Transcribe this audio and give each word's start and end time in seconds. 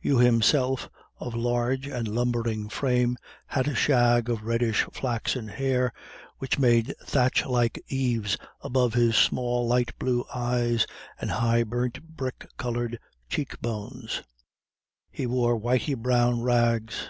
Hugh 0.00 0.18
himself, 0.18 0.90
of 1.20 1.36
large 1.36 1.86
and 1.86 2.08
lumbering 2.08 2.68
frame, 2.68 3.16
had 3.46 3.68
a 3.68 3.74
shag 3.76 4.28
of 4.28 4.42
reddish 4.42 4.82
flaxen 4.92 5.46
hair, 5.46 5.92
which 6.38 6.58
made 6.58 6.92
thatch 7.04 7.46
like 7.46 7.80
eaves 7.86 8.36
above 8.62 8.94
his 8.94 9.14
small, 9.14 9.64
light 9.64 9.96
blue 9.96 10.24
eyes 10.34 10.88
and 11.20 11.30
high 11.30 11.62
burnt 11.62 12.02
brick 12.16 12.48
coloured 12.56 12.98
cheek 13.28 13.60
bones. 13.62 14.24
He 15.08 15.24
wore 15.24 15.56
whitey 15.56 15.94
brown 15.96 16.42
rags. 16.42 17.08